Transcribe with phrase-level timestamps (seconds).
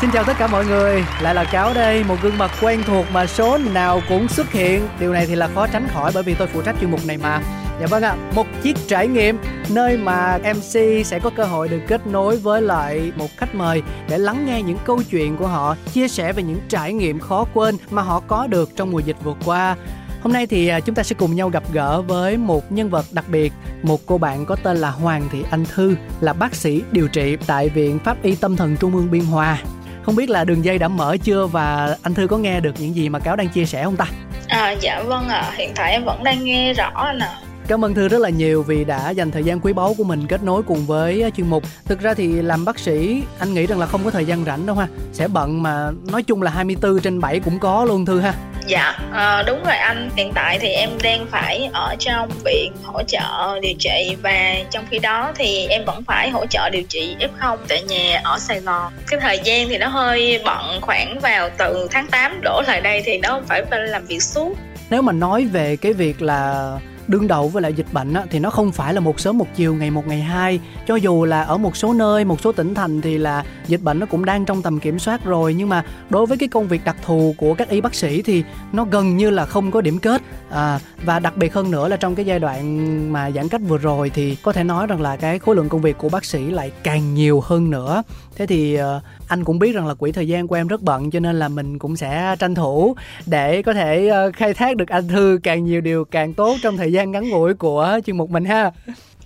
[0.00, 3.06] Xin chào tất cả mọi người, lại là Cáo đây, một gương mặt quen thuộc
[3.12, 4.88] mà số nào cũng xuất hiện.
[5.00, 7.18] Điều này thì là khó tránh khỏi bởi vì tôi phụ trách chuyên mục này
[7.18, 7.40] mà.
[7.80, 11.80] Dạ vâng ạ, một chiếc trải nghiệm nơi mà MC sẽ có cơ hội được
[11.88, 15.76] kết nối với lại một khách mời để lắng nghe những câu chuyện của họ,
[15.92, 19.16] chia sẻ về những trải nghiệm khó quên mà họ có được trong mùa dịch
[19.22, 19.76] vừa qua.
[20.22, 23.06] Hôm nay thì à, chúng ta sẽ cùng nhau gặp gỡ với một nhân vật
[23.12, 26.82] đặc biệt, một cô bạn có tên là Hoàng Thị Anh Thư, là bác sĩ
[26.92, 29.58] điều trị tại Viện Pháp y Tâm thần Trung ương Biên Hòa.
[30.02, 32.94] Không biết là đường dây đã mở chưa và anh Thư có nghe được những
[32.94, 34.06] gì mà Cáo đang chia sẻ không ta?
[34.48, 35.52] À dạ vâng ạ, à.
[35.56, 37.28] hiện tại em vẫn đang nghe rõ nè.
[37.68, 40.26] Cảm ơn Thư rất là nhiều vì đã dành thời gian quý báu của mình
[40.26, 41.62] kết nối cùng với chuyên mục.
[41.84, 44.66] Thực ra thì làm bác sĩ anh nghĩ rằng là không có thời gian rảnh
[44.66, 44.88] đâu ha.
[45.12, 48.34] Sẽ bận mà nói chung là 24 trên 7 cũng có luôn Thư ha.
[48.70, 50.10] Dạ, à, đúng rồi anh.
[50.16, 54.84] Hiện tại thì em đang phải ở trong viện hỗ trợ điều trị và trong
[54.90, 58.60] khi đó thì em vẫn phải hỗ trợ điều trị F0 tại nhà ở Sài
[58.60, 58.92] Gòn.
[59.06, 63.02] Cái thời gian thì nó hơi bận khoảng vào từ tháng 8 đổ lại đây
[63.04, 64.54] thì nó không phải phải làm việc suốt.
[64.90, 66.72] Nếu mà nói về cái việc là
[67.10, 69.46] đương đầu với lại dịch bệnh á, thì nó không phải là một sớm một
[69.54, 70.60] chiều ngày một ngày hai.
[70.86, 73.98] Cho dù là ở một số nơi một số tỉnh thành thì là dịch bệnh
[73.98, 75.54] nó cũng đang trong tầm kiểm soát rồi.
[75.54, 78.44] Nhưng mà đối với cái công việc đặc thù của các y bác sĩ thì
[78.72, 80.22] nó gần như là không có điểm kết.
[80.50, 83.78] À, và đặc biệt hơn nữa là trong cái giai đoạn mà giãn cách vừa
[83.78, 86.50] rồi thì có thể nói rằng là cái khối lượng công việc của bác sĩ
[86.50, 88.02] lại càng nhiều hơn nữa.
[88.36, 91.10] Thế thì uh, anh cũng biết rằng là quỹ thời gian của em rất bận
[91.10, 94.88] cho nên là mình cũng sẽ tranh thủ để có thể uh, khai thác được
[94.88, 98.30] anh thư càng nhiều điều càng tốt trong thời gian ngắn ngủi của chuyên mục
[98.30, 98.70] mình ha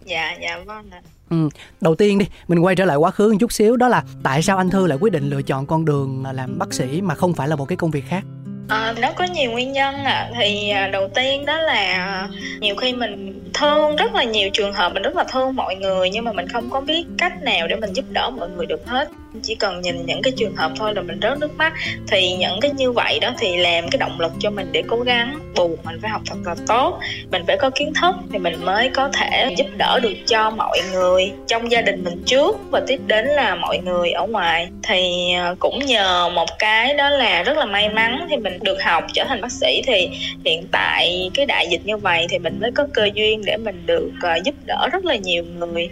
[0.04, 1.48] dạ dạ vâng ạ Ừ.
[1.80, 4.42] Đầu tiên đi, mình quay trở lại quá khứ một chút xíu đó là tại
[4.42, 7.34] sao anh Thư lại quyết định lựa chọn con đường làm bác sĩ mà không
[7.34, 8.24] phải là một cái công việc khác?
[8.68, 10.12] Ờ, à, nó có nhiều nguyên nhân ạ.
[10.12, 10.30] À.
[10.38, 12.28] Thì đầu tiên đó là à,
[12.60, 16.10] nhiều khi mình thương rất là nhiều trường hợp mình rất là thương mọi người
[16.10, 18.86] nhưng mà mình không có biết cách nào để mình giúp đỡ mọi người được
[18.86, 19.08] hết
[19.42, 21.72] chỉ cần nhìn những cái trường hợp thôi là mình rớt nước mắt
[22.08, 25.00] thì những cái như vậy đó thì làm cái động lực cho mình để cố
[25.00, 26.98] gắng bù mình phải học thật là tốt
[27.30, 30.80] mình phải có kiến thức thì mình mới có thể giúp đỡ được cho mọi
[30.92, 35.32] người trong gia đình mình trước và tiếp đến là mọi người ở ngoài thì
[35.34, 39.04] à, cũng nhờ một cái đó là rất là may mắn thì mình được học
[39.12, 40.08] trở thành bác sĩ thì
[40.44, 43.86] hiện tại cái đại dịch như vậy thì mình mới có cơ duyên để mình
[43.86, 45.90] được uh, giúp đỡ rất là nhiều người.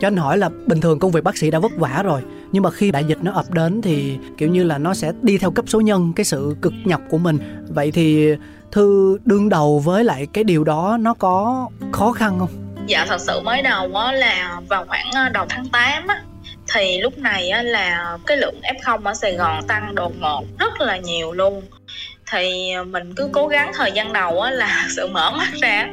[0.00, 2.20] Cho anh hỏi là bình thường công việc bác sĩ đã vất vả rồi
[2.52, 5.38] nhưng mà khi đại dịch nó ập đến thì kiểu như là nó sẽ đi
[5.38, 7.38] theo cấp số nhân cái sự cực nhọc của mình.
[7.68, 8.34] Vậy thì
[8.72, 12.48] thư đương đầu với lại cái điều đó nó có khó khăn không?
[12.86, 16.22] Dạ thật sự mới đầu á là vào khoảng ờ, đầu tháng 8 á
[16.72, 20.80] thì lúc này á là cái lượng F0 ở Sài Gòn tăng đột ngột rất
[20.80, 21.62] là nhiều luôn.
[22.32, 25.88] Thì ờ, mình cứ cố gắng thời gian đầu á là sự mở mắt ra.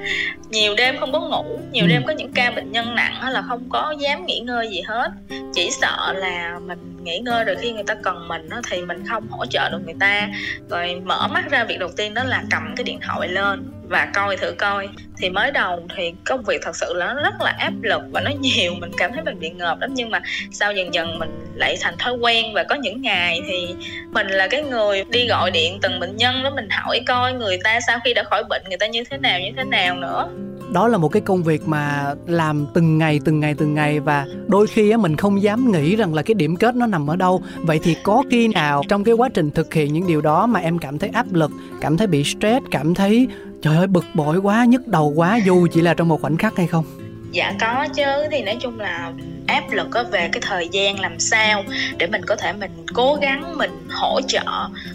[0.50, 3.42] Nhiều đêm không có ngủ, nhiều đêm có những ca bệnh nhân nặng á là
[3.42, 5.12] không có dám nghỉ ngơi gì hết.
[5.54, 9.04] Chỉ sợ là mình nghỉ ngơi rồi khi người ta cần mình á thì mình
[9.10, 10.30] không hỗ trợ được người ta.
[10.70, 14.12] Rồi mở mắt ra, việc đầu tiên đó là cầm cái điện thoại lên và
[14.14, 14.90] coi thử coi.
[15.18, 18.22] Thì mới đầu thì công việc thật sự là nó rất là áp lực và
[18.22, 19.90] nó nhiều, mình cảm thấy mình bị ngợp lắm.
[19.94, 20.22] Nhưng mà
[20.52, 23.76] sau dần dần mình lại thành thói quen và có những ngày thì
[24.12, 27.58] mình là cái người đi gọi điện từng bệnh nhân đó, mình hỏi coi người
[27.64, 30.30] ta sau khi đã khỏi bệnh người ta như thế nào, như thế nào nữa.
[30.74, 34.26] Đó là một cái công việc mà làm từng ngày từng ngày từng ngày và
[34.48, 37.16] đôi khi á, mình không dám nghĩ rằng là cái điểm kết nó nằm ở
[37.16, 37.44] đâu.
[37.58, 40.60] Vậy thì có khi nào trong cái quá trình thực hiện những điều đó mà
[40.60, 43.28] em cảm thấy áp lực, cảm thấy bị stress, cảm thấy
[43.62, 46.58] trời ơi, bực bội quá, nhức đầu quá, dù chỉ là trong một khoảnh khắc
[46.58, 46.86] hay không?
[47.32, 48.04] Dạ có chứ.
[48.32, 49.12] Thì nói chung là
[49.48, 51.64] áp lực có về cái thời gian làm sao
[51.98, 54.44] để mình có thể mình cố gắng, mình hỗ trợ,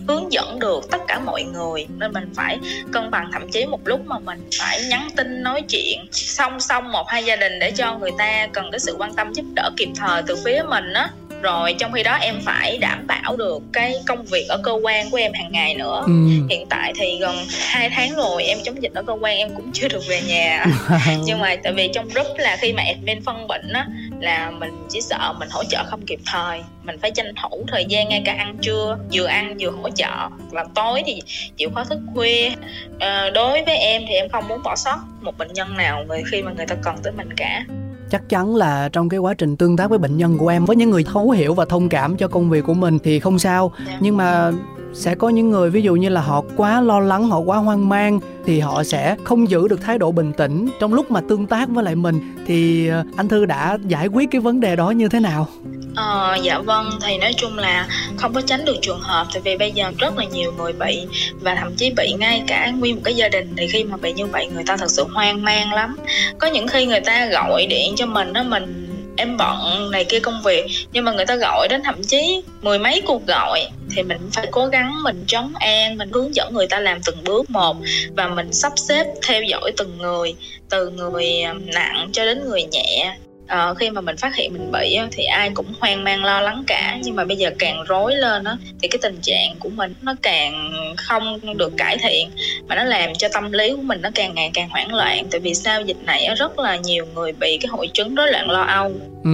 [0.09, 1.87] hướng dẫn được tất cả mọi người.
[1.97, 2.59] Nên mình phải
[2.93, 6.93] cân bằng, thậm chí một lúc mà mình phải nhắn tin, nói chuyện, song song
[6.93, 9.71] một hai gia đình để cho người ta cần cái sự quan tâm, giúp đỡ
[9.77, 11.11] kịp thời từ phía mình á
[11.43, 15.11] rồi trong khi đó em phải đảm bảo được cái công việc ở cơ quan
[15.11, 16.03] của em hàng ngày nữa.
[16.07, 16.13] Ừ.
[16.49, 19.73] hiện tại thì gần 2 tháng rồi em chống dịch ở cơ quan em cũng
[19.73, 20.67] chưa được về nhà.
[21.25, 23.87] Nhưng mà tại vì trong group là khi mà admin phân bệnh á
[24.21, 26.61] là mình chỉ sợ mình hỗ trợ không kịp thời.
[26.83, 30.29] Mình phải tranh thủ thời gian ngay cả ăn trưa vừa ăn vừa hỗ trợ.
[30.51, 31.21] Và tối thì
[31.57, 32.51] chịu khó thức khuya.
[32.99, 36.23] À, đối với em thì em không muốn bỏ sót một bệnh nhân nào người
[36.31, 37.65] khi mà người ta cần tới mình cả
[38.13, 40.77] chắc chắn là trong cái quá trình tương tác với bệnh nhân của em, với
[40.77, 43.73] những người thấu hiểu và thông cảm cho công việc của mình thì không sao.
[44.01, 44.53] Nhưng mà
[44.95, 47.89] sẽ có những người, ví dụ như là họ quá lo lắng, họ quá hoang
[47.89, 51.47] mang, thì họ sẽ không giữ được thái độ bình tĩnh trong lúc mà tương
[51.47, 52.21] tác với lại mình.
[52.47, 55.47] Thì ờ, anh thư đã giải quyết cái vấn đề đó như thế nào?
[55.97, 59.57] Ờ, dạ vâng thì nói chung là không có tránh được trường hợp tại vì
[59.57, 61.01] bây giờ rất là nhiều người bị
[61.41, 64.13] và thậm chí bị ngay cả nguyên một cái gia đình thì khi mà bị
[64.13, 65.97] như vậy người ta thật sự hoang mang lắm.
[66.39, 70.21] Có những khi người ta gọi điện cho mình đó mình em bận này kia
[70.21, 73.67] công việc nhưng mà người ta gọi đến thậm chí mười mấy cuộc gọi
[73.97, 77.25] thì mình phải cố gắng mình trấn an mình hướng dẫn người ta làm từng
[77.25, 77.77] bước một
[78.17, 80.35] và mình sắp xếp theo dõi từng người
[80.71, 83.17] từ người ờ, nặng cho đến người nhẹ
[83.55, 86.65] uh, khi mà mình phát hiện mình bị thì ai cũng hoang mang lo lắng
[86.67, 86.99] cả.
[87.03, 90.15] Nhưng mà bây giờ càng rối lên á thì cái tình trạng của mình nó
[90.23, 92.31] càng không được cải thiện.
[92.69, 95.27] Mà nó làm cho tâm lý của mình nó càng ngày càng hoảng loạn.
[95.31, 95.83] Tại vì sao?
[95.83, 98.93] Dịch này rất là nhiều người bị cái hội chứng rối loạn lo âu.
[99.25, 99.31] Ừ.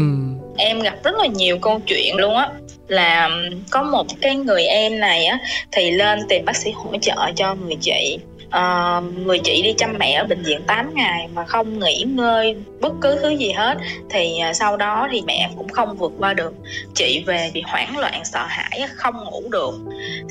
[0.57, 2.49] em gặp rất là nhiều câu chuyện luôn á
[2.89, 3.31] là
[3.71, 5.39] có một cái người em này á
[5.73, 8.19] thì lên tìm bác sĩ hỗ trợ cho người chị
[8.49, 12.57] uh, người chị đi chăm mẹ ở bệnh viện 8 ngày mà không nghỉ ngơi
[12.81, 13.79] bất cứ thứ gì hết
[14.11, 16.53] thì uh, sau đó thì mẹ cũng không vượt qua được.
[16.95, 19.75] Chị về bị hoảng loạn sợ hãi không ngủ được.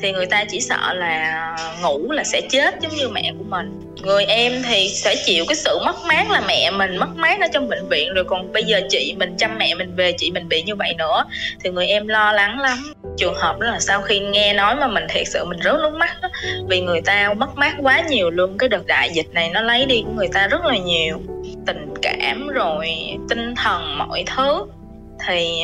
[0.00, 3.80] Thì người ta chỉ sợ là ngủ là sẽ chết giống như mẹ của mình.
[4.02, 7.46] Người em thì sẽ chịu cái sự mất mát là mẹ mình mất mát ở
[7.52, 10.48] trong bệnh viện rồi còn bây giờ chị mình chăm mẹ mình về chị mình
[10.48, 11.24] bị như vậy nữa
[11.64, 12.94] thì người em lo lắng lắm.
[13.16, 15.94] Trường hợp đó là sau khi nghe nói mà mình thiệt sự mình rớt nước
[15.94, 16.28] mắt đó,
[16.68, 18.58] vì người ta mất mát quá nhiều luôn.
[18.58, 21.20] Cái đợt đại dịch này nó lấy đi của người ta rất là nhiều.
[21.66, 22.88] Tình cảm rồi
[23.28, 24.66] tinh thần, mọi thứ.
[25.26, 25.62] Thì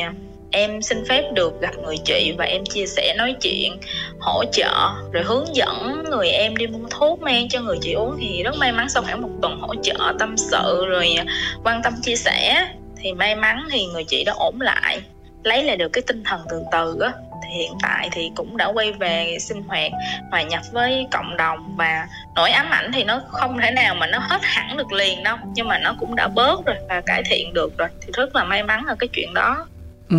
[0.51, 3.77] em xin phép được gặp người chị và em chia sẻ nói chuyện,
[4.19, 8.17] hỗ trợ, rồi hướng dẫn người em đi mua thuốc men cho người chị uống.
[8.19, 11.15] Thì rất may mắn sau khoảng một tuần hỗ trợ, tâm sự, rồi
[11.63, 12.67] quan tâm chia sẻ,
[12.97, 15.01] thì may mắn thì người chị đã ổn lại,
[15.43, 17.11] lấy lại được cái tinh thần từ từ á
[17.55, 19.91] hiện tại thì cũng đã quay về sinh hoạt
[20.31, 24.07] hòa nhập với cộng đồng và nỗi ám ảnh thì nó không thể nào mà
[24.07, 27.23] nó hết hẳn được liền đâu, nhưng mà nó cũng đã bớt rồi và cải
[27.23, 27.87] thiện được rồi.
[28.01, 29.67] Thì rất là may mắn ở cái chuyện đó.
[30.09, 30.17] Ừ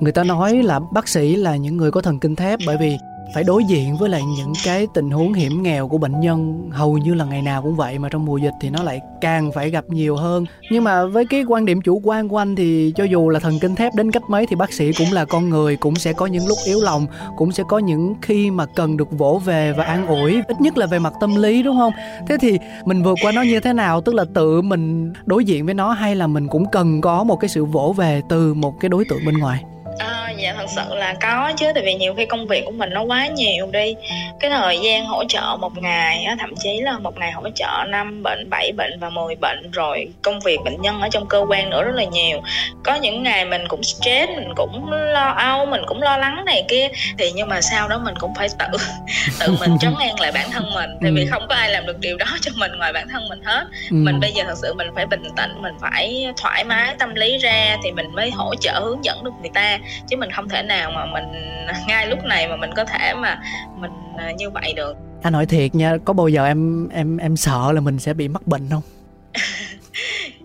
[0.00, 2.98] người ta nói là bác sĩ là những người có thần kinh thép bởi vì
[3.34, 6.98] phải đối diện với lại những cái tình huống hiểm nghèo của bệnh nhân, hầu
[6.98, 9.70] như là ngày nào cũng vậy mà trong mùa dịch thì nó lại càng phải
[9.70, 10.44] gặp nhiều hơn.
[10.70, 13.58] Nhưng mà với cái quan điểm chủ quan của anh thì cho dù là thần
[13.60, 16.26] kinh thép đến cách mấy thì bác sĩ cũng là con người, cũng sẽ có
[16.26, 17.06] những lúc yếu lòng,
[17.36, 20.78] cũng sẽ có những khi mà cần được vỗ về và an ủi, ít nhất
[20.78, 21.92] là về mặt tâm lý, đúng không?
[22.28, 24.00] Thế thì mình vượt qua nó như thế nào?
[24.00, 27.36] Tức là tự mình đối diện với nó hay là mình cũng cần có một
[27.36, 29.64] cái sự vỗ về từ một cái đối tượng bên ngoài?
[29.98, 32.90] À, dạ thật sự là có chứ tại vì nhiều khi công việc của mình
[32.90, 33.94] nó quá nhiều đi.
[34.40, 37.84] Cái thời gian hỗ trợ một ngày á, thậm chí là một ngày hỗ trợ
[37.88, 41.44] năm bệnh 7 bệnh và 10 bệnh rồi công việc bệnh nhân ở trong cơ
[41.48, 42.40] quan nữa rất là nhiều.
[42.84, 46.64] Có những ngày mình cũng stress mình cũng lo âu mình cũng lo lắng này
[46.68, 46.88] kia.
[47.18, 48.78] Thì nhưng mà sau đó mình cũng phải tự
[49.40, 51.28] tự mình trấn an lại bản thân mình tại vì ừ.
[51.30, 53.64] không có ai làm được điều đó cho mình ngoài bản thân mình hết.
[53.90, 53.94] Ừ.
[53.94, 57.38] mình bây giờ thật sự mình phải bình tĩnh mình phải thoải mái tâm lý
[57.38, 59.78] ra thì mình mới hỗ trợ hướng dẫn được người ta.
[60.08, 61.24] Chứ mình không thể nào mà mình
[61.88, 63.38] ngay lúc này mà mình có thể mà
[63.76, 64.96] mình à, như vậy được.
[65.22, 68.28] Anh hỏi thiệt nha có bao giờ em em em sợ là mình sẽ bị
[68.28, 68.82] mắc bệnh không?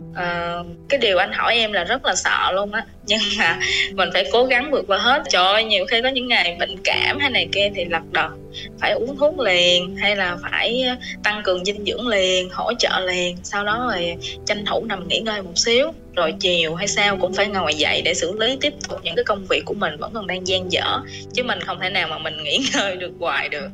[0.10, 2.86] Uh, cái điều anh hỏi em là rất là sợ luôn á.
[3.06, 3.60] Nhưng mà
[3.94, 5.24] mình phải cố gắng vượt qua hết.
[5.30, 8.32] Trời ơi nhiều khi có những ngày bệnh cảm hay này kia thì lật đật
[8.80, 10.86] phải uống thuốc liền hay là phải
[11.24, 15.20] tăng cường dinh dưỡng liền hỗ trợ liền sau đó rồi tranh thủ nằm nghỉ
[15.20, 18.74] ngơi một xíu rồi chiều hay sao cũng phải ngồi dậy để xử lý tiếp
[18.90, 21.00] tục những cái công việc của mình vẫn còn đang gian dở.
[21.34, 23.68] Chứ mình không thể nào mà mình nghỉ ngơi được hoài được.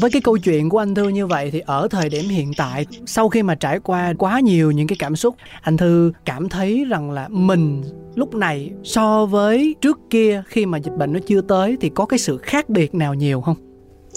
[0.00, 2.86] Với cái câu chuyện của anh thư như vậy thì ở thời điểm hiện tại,
[3.06, 6.84] sau khi mà trải qua quá nhiều những cái cảm xúc, anh thư cảm thấy
[6.88, 7.82] rằng là mình
[8.14, 12.06] lúc này so với trước kia khi mà dịch bệnh nó chưa tới thì có
[12.06, 13.56] cái sự khác biệt nào nhiều không?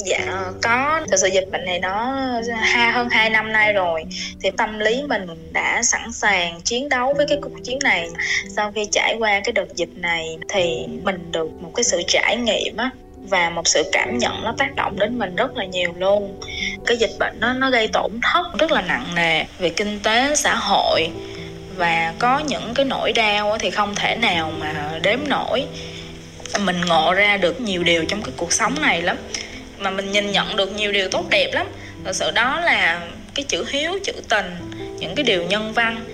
[0.06, 1.02] Dạ có.
[1.12, 2.16] Thực sự dịch bệnh này nó
[2.62, 4.04] ha, hơn 2 năm nay rồi.
[4.42, 8.10] Thì tâm lý mình đã sẵn sàng chiến đấu với cái cuộc chiến này.
[8.56, 12.38] Sau khi trải qua cái đợt dịch này thì mình được một cái sự trải
[12.38, 12.90] nghiệm á,
[13.30, 16.42] và một sự cảm nhận nó tác động đến mình rất là nhiều luôn.
[16.86, 20.36] Cái dịch bệnh nó nó gây tổn thất rất là nặng nề về kinh tế,
[20.36, 21.10] xã hội.
[21.76, 25.66] Và có những cái nỗi đau thì không thể nào mà đếm nổi.
[26.60, 29.18] Mình ngộ ra được nhiều điều trong cái cuộc sống này lắm
[29.80, 31.68] mà mình nhìn nhận được nhiều điều tốt đẹp lắm.
[32.06, 33.02] Thật sự đó là
[33.36, 34.56] cái chữ hiếu chữ tình
[35.00, 36.06] những cái điều nhân văn.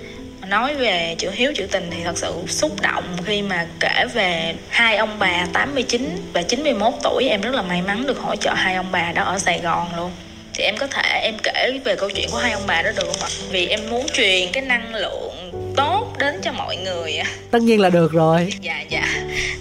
[0.47, 4.55] Nói về chữ hiếu chữ tình thì thật sự xúc động khi mà kể về
[4.69, 7.27] hai ông bà 89 và 91 tuổi.
[7.29, 9.87] Em rất là may mắn được hỗ trợ hai ông bà đó ở Sài Gòn
[9.97, 10.11] luôn.
[10.53, 13.03] Thì em có thể em kể về câu chuyện của hai ông bà đó được
[13.05, 13.29] không ạ?
[13.49, 17.89] Vì em muốn truyền cái năng lượng tốt đến cho mọi người tất nhiên là
[17.89, 18.53] được rồi.
[18.61, 19.14] Dạ dạ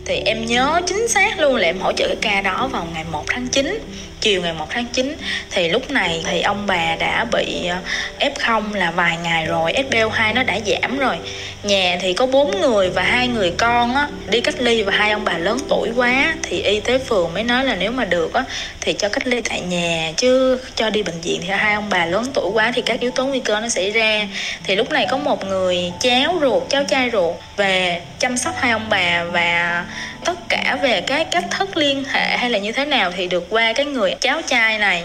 [0.04, 3.04] thì em nhớ chính xác luôn là em hỗ trợ cái ca đó vào ngày
[3.10, 3.80] 1 tháng 9
[4.20, 5.16] chiều ngày 1 tháng 9
[5.50, 7.78] thì lúc này thì ông bà đã bị ờ,
[8.20, 11.16] F0 là vài ngày rồi SPO2 nó đã giảm rồi
[11.64, 15.10] nhà thì có bốn người và hai người con á, đi cách ly và hai
[15.10, 18.34] ông bà lớn tuổi quá thì y tế phường mới nói là nếu mà được
[18.34, 18.44] á,
[18.80, 22.06] thì cho cách ly tại nhà chứ cho đi bệnh viện thì hai ông bà
[22.06, 24.26] lớn tuổi quá thì các yếu tố nguy cơ nó xảy ra.
[24.64, 28.70] Thì lúc này có một người cháu ruột cháu trai ruột về chăm sóc hai
[28.70, 29.84] ông bà và
[30.24, 33.46] tất cả về cái cách thức liên hệ hay là như thế nào thì được
[33.50, 35.02] qua cái người cháu trai này.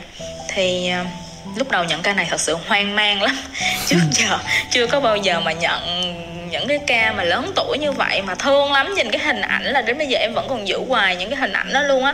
[0.47, 1.03] Thì ờ,
[1.55, 3.37] lúc đầu nhận ca này thật sự hoang mang lắm
[3.87, 4.39] trước giờ
[4.71, 6.13] chưa có bao giờ mà nhận
[6.51, 9.63] những cái ca mà lớn tuổi như vậy mà thương lắm nhìn cái hình ảnh
[9.63, 12.03] là đến bây giờ em vẫn còn giữ hoài những cái hình ảnh đó luôn
[12.03, 12.13] á.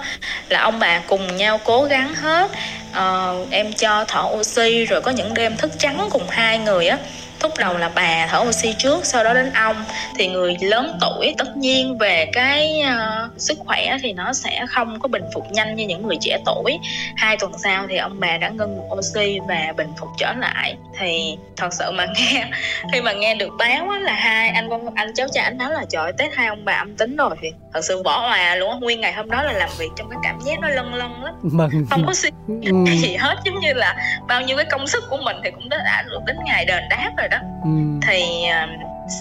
[0.50, 2.52] Là ông bà cùng nhau cố gắng hết
[2.98, 6.98] uh, em cho thở oxy rồi có những đêm thức trắng cùng hai người á
[7.44, 9.76] lúc đầu là bà thở oxy trước sau đó đến ông.
[10.18, 15.00] Thì người lớn tuổi tất nhiên về cái uh, sức khỏe thì nó sẽ không
[15.00, 16.78] có bình phục nhanh như những người trẻ tuổi.
[17.16, 20.76] Hai tuần sau thì ông bà đã ngưng oxy và bình phục trở lại.
[21.00, 22.46] Thì thật sự mà nghe
[22.94, 25.86] khi mà nghe được báo là hai anh con anh cháu cha anh nói là
[25.90, 27.36] trời tết hai ông bà âm tính rồi.
[27.42, 30.20] Thì thật sự bỏ hòa luôn nguyên ngày hôm đó là làm việc trong cái
[30.24, 31.34] cảm giác nó lân lân lắm.
[31.42, 31.70] Vâng.
[31.90, 32.96] không có suy nghĩ ừ.
[33.02, 33.36] gì hết.
[33.46, 33.96] Giống như là
[34.28, 37.12] bao nhiêu cái công sức của mình thì cũng đã được đến ngày đền đáp
[37.18, 37.38] rồi đó.
[37.64, 37.70] Ừ.
[38.08, 38.70] thì uh,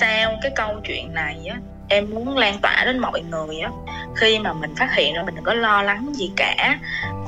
[0.01, 1.57] sau cái câu chuyện này á
[1.89, 3.71] em muốn lan tỏa đến mọi người á.
[4.17, 6.79] Khi mà mình phát hiện ra mình đừng có lo lắng gì cả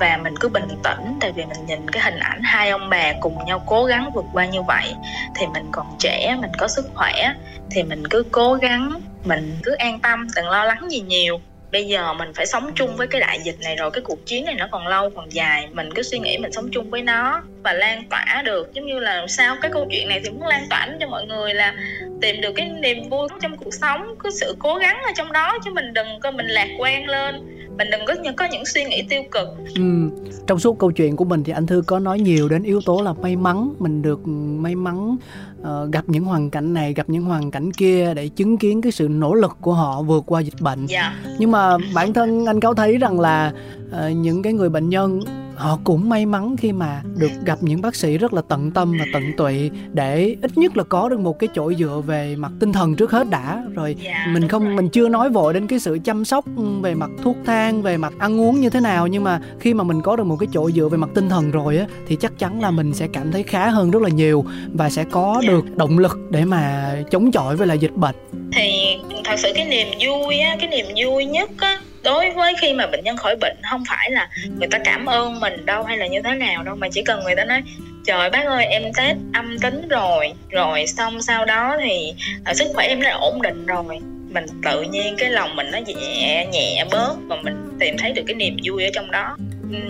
[0.01, 3.13] và mình cứ bình tĩnh tại vì mình nhìn cái hình ảnh hai ông bà
[3.21, 4.95] cùng nhau cố gắng vượt qua như vậy
[5.35, 7.35] thì mình còn trẻ mình có sức khỏe
[7.71, 11.41] thì mình cứ cố gắng mình cứ an tâm đừng lo lắng gì nhiều
[11.77, 14.45] bây giờ mình phải sống chung với cái đại dịch này rồi cái cuộc chiến
[14.45, 15.69] này nó còn lâu còn dài.
[15.73, 18.75] Mình cứ suy nghĩ mình sống chung với nó và lan tỏa được.
[18.75, 21.55] Giống như là sao cái câu chuyện này thì muốn lan tỏa cho mọi người
[21.55, 21.75] là
[22.21, 25.59] tìm được cái niềm vui trong cuộc sống có sự cố gắng ở trong đó
[25.65, 27.35] chứ mình đừng có mình lạc quan lên.
[27.79, 29.49] Mình đừng có những có những suy nghĩ tiêu cực.
[29.75, 30.11] Ừ.
[30.47, 33.03] trong suốt câu chuyện của mình thì anh thư có nói nhiều đến yếu tố
[33.03, 33.75] là may mắn.
[33.79, 34.29] Mình được
[34.59, 35.17] may mắn
[35.61, 38.93] uh, gặp những hoàn cảnh này gặp những hoàn cảnh kia để chứng kiến cái
[38.93, 40.87] sự nỗ lực của họ vượt qua dịch bệnh.
[40.91, 41.13] Yeah.
[41.39, 43.53] nhưng mà bản thân anh có thấy rằng là
[43.89, 45.21] uh, những cái người bệnh nhân
[45.57, 48.97] họ cũng may mắn khi mà được gặp những bác sĩ rất là tận tâm
[48.99, 52.53] và tận tụy để ít nhất là có được một cái chỗ dựa về mặt
[52.61, 53.63] tinh thần trước hết đã.
[53.75, 56.45] Rồi dạ, mình không mình chưa nói vội đến cái sự chăm sóc
[56.83, 59.85] về mặt thuốc thang về mặt ăn uống như thế nào nhưng mà khi mà
[59.85, 62.39] mình có được một cái chỗ dựa về mặt tinh thần rồi á thì chắc
[62.39, 65.49] chắn là mình sẽ cảm thấy khá hơn rất là nhiều và sẽ có dạ.
[65.49, 68.15] được động lực để mà chống chọi với lại dịch bệnh.
[68.53, 72.73] Thì thật sự cái niềm vui á cái niềm vui nhất á đối với khi
[72.73, 75.97] mà bệnh nhân khỏi bệnh không phải là người ta cảm ơn mình đâu hay
[75.97, 77.63] là như thế nào đâu mà chỉ cần người ta nói
[78.07, 82.15] trời bác ơi em test âm tính rồi rồi xong sau đó thì
[82.51, 83.85] uh, sức khỏe em đã ổn định rồi.
[84.31, 88.23] Mình tự nhiên cái lòng mình nó nhẹ nhẹ bớt và mình tìm thấy được
[88.27, 89.37] cái niềm vui ở trong đó.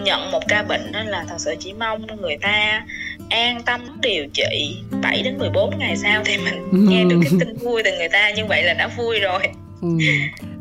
[0.02, 2.82] Nhận một ca bệnh đó là thật sự chỉ mong người ta
[3.30, 7.56] an tâm điều trị 7 đến 14 ngày sau thì mình nghe được cái tin
[7.56, 9.42] vui từ người ta như vậy là đã vui rồi.
[9.82, 9.88] Ừ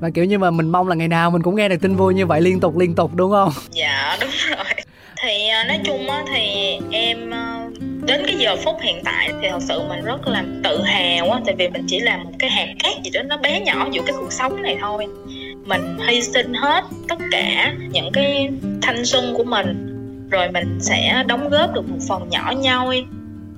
[0.05, 2.13] và kiểu như mà mình mong là ngày nào mình cũng nghe được tin vui
[2.13, 3.51] như vậy liên tục liên tục, đúng không?
[3.71, 4.65] Dạ đúng rồi.
[5.23, 7.67] Thì à, nói chung á, thì em à,
[8.07, 11.39] đến cái giờ phút hiện tại thì thật sự mình rất là tự hào á,
[11.45, 14.01] tại vì mình chỉ là một cái hạt cát gì đó, nó bé nhỏ giữa
[14.05, 15.07] cái cuộc sống này thôi.
[15.65, 18.49] Mình hy sinh hết tất cả những cái
[18.81, 19.91] thanh xuân của mình,
[20.31, 23.05] rồi mình sẽ đóng góp được một phần nhỏ nhoi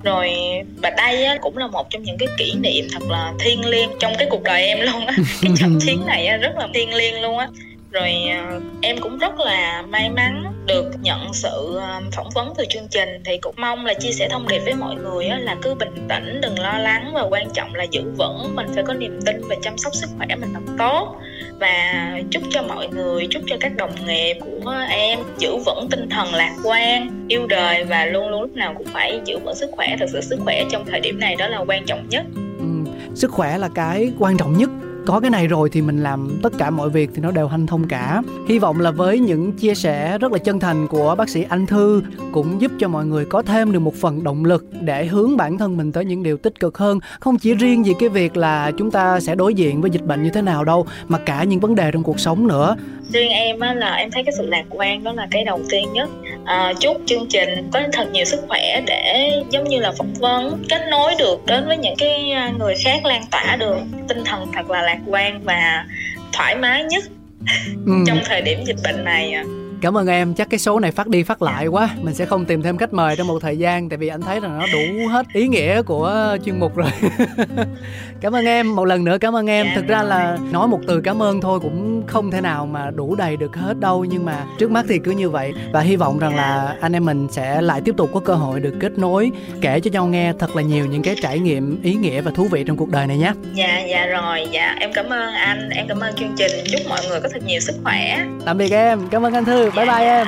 [0.02, 0.30] rồi
[0.76, 3.90] và đây á, cũng là một trong những cái kỷ niệm thật là thiêng liêng
[4.00, 5.14] trong cái cuộc đời em luôn á.
[5.42, 7.48] Cái trận chiến này á, rất là thiêng liêng luôn á
[7.90, 12.64] rồi à, em cũng rất là may mắn được nhận sự à, phỏng vấn từ
[12.68, 13.08] chương trình.
[13.24, 16.40] Thì cũng mong là chia sẻ thông điệp với mọi người là cứ bình tĩnh
[16.40, 19.56] đừng lo lắng và quan trọng là giữ vững mình phải có niềm tin và
[19.62, 21.16] chăm sóc sức khỏe mình thật tốt.
[21.60, 26.08] Và chúc cho mọi người chúc cho các đồng nghiệp của em giữ vững tinh
[26.10, 29.70] thần lạc quan yêu đời và luôn luôn lúc nào cũng phải giữ vững sức
[29.72, 29.96] khỏe.
[29.98, 32.24] Thật sự sức khỏe trong thời điểm này đó là quan trọng nhất.
[32.58, 32.64] Ừ,
[33.14, 34.70] sức khỏe là cái quan trọng nhất
[35.08, 37.66] có cái này rồi thì mình làm tất cả mọi việc thì nó đều hanh
[37.66, 38.22] thông cả.
[38.48, 41.66] Hy vọng là với những chia sẻ rất là chân thành của bác sĩ anh
[41.66, 45.36] thư cũng giúp cho mọi người có thêm được một phần động lực để hướng
[45.36, 47.00] bản thân mình tới những điều tích cực hơn.
[47.20, 50.22] Không chỉ riêng gì cái việc là chúng ta sẽ đối diện với dịch bệnh
[50.22, 52.76] như thế nào đâu mà cả những vấn đề trong cuộc sống nữa.
[53.12, 55.92] Riêng em á, là em thấy cái sự lạc quan đó là cái đầu tiên
[55.92, 56.08] nhất
[56.48, 60.64] à, chúc chương trình có thật nhiều sức khỏe để giống như là phỏng vấn
[60.68, 63.78] kết nối được đến với những cái à, người khác lan tỏa được
[64.08, 65.86] tinh thần thật là lạc quan và
[66.32, 67.04] thoải mái nhất
[67.86, 67.92] ừ.
[68.06, 69.34] trong thời điểm dịch bệnh này
[69.80, 70.34] cảm ơn em.
[70.34, 71.88] Chắc cái số này phát đi phát lại quá.
[72.02, 74.40] Mình sẽ không tìm thêm khách mời trong một thời gian tại vì anh thấy
[74.40, 76.90] rằng nó đủ hết ý nghĩa của chuyên mục rồi.
[78.20, 78.76] Cảm ơn em.
[78.76, 79.66] Một lần nữa cảm ơn em.
[79.74, 83.14] Thực ra là nói một từ cảm ơn thôi cũng không thể nào mà đủ
[83.14, 85.52] đầy được hết đâu nhưng mà trước mắt thì cứ như vậy.
[85.72, 88.60] Và hy vọng rằng là anh em mình sẽ lại tiếp tục có cơ hội
[88.60, 89.30] được kết nối
[89.60, 92.48] kể cho nhau nghe thật là nhiều những cái trải nghiệm ý nghĩa và thú
[92.50, 93.32] vị trong cuộc đời này nhé.
[93.54, 94.46] Dạ dạ rồi.
[94.50, 95.70] Dạ em cảm ơn anh.
[95.70, 96.52] Em cảm ơn chương trình.
[96.72, 98.24] Chúc mọi người có thật nhiều sức khỏe.
[98.44, 99.08] Tạm biệt em.
[99.10, 100.26] Cảm ơn anh thư bye bye em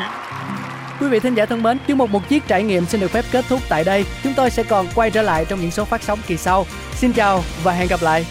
[1.00, 3.24] Quý vị thính giả thân mến, chương mục một chiếc trải nghiệm xin được phép
[3.30, 4.04] kết thúc tại đây.
[4.22, 6.66] Chúng tôi sẽ còn quay trở lại trong những số phát sóng kỳ sau.
[6.94, 8.26] Xin chào và hẹn gặp lại.